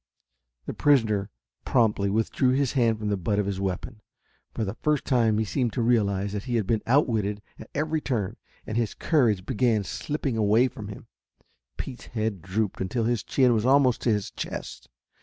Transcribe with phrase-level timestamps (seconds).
[0.65, 1.29] The prisoner
[1.63, 4.01] promptly withdrew his hand from the butt of his weapon.
[4.51, 8.01] For the first time he seemed to realize that he had been outwitted at every
[8.01, 11.05] turn, and his courage began slipping away from him.
[11.77, 14.89] Pete's head drooped until his chin was almost to his chest.